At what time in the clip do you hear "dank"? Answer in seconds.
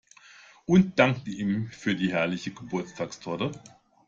0.97-1.27